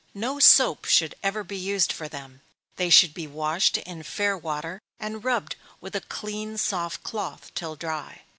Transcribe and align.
_No 0.15 0.39
soap 0.39 0.85
should 0.85 1.13
ever 1.21 1.43
be 1.43 1.55
used 1.59 1.93
for 1.93 2.07
them 2.07 2.41
they 2.75 2.89
should 2.89 3.13
be 3.13 3.27
washed 3.27 3.77
in 3.77 4.01
fair 4.01 4.35
water, 4.35 4.79
and 4.99 5.23
rubbed 5.23 5.57
with 5.79 5.95
a 5.95 6.01
clean, 6.01 6.57
soft 6.57 7.03
cloth, 7.03 7.51
till 7.53 7.75
dry. 7.75 8.23